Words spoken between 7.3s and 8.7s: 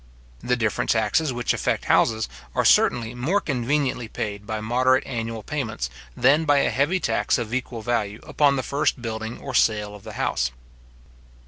of equal value upon the